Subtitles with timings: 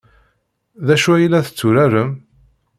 [0.85, 2.11] D acu ay la tetturarem?